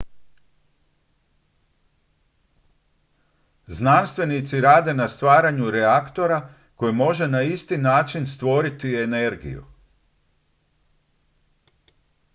znanstvenici 3.67 4.61
rade 4.61 4.93
na 4.93 5.07
stvaranju 5.07 5.71
reaktora 5.71 6.49
koji 6.75 6.93
može 6.93 7.27
na 7.27 7.41
isti 7.41 7.77
način 7.77 8.25
stvoriti 8.27 8.95
energiju 8.95 9.65